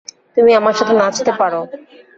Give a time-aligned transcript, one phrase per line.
[0.37, 1.61] তুমি আমার সাথে নাচতে পারো।